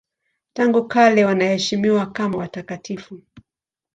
[0.53, 3.21] Tangu kale wanaheshimiwa kama watakatifu.